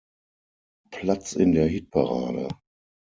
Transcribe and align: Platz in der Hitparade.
Platz 0.89 1.33
in 1.35 1.51
der 1.51 1.67
Hitparade. 1.67 2.47